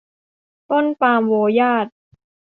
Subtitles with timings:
[0.69, 1.87] ต้นปาล์มโวยาจ